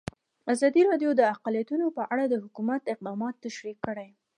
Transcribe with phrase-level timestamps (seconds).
[0.53, 4.09] ازادي راډیو د اقلیتونه په اړه د حکومت اقدامات تشریح کړي.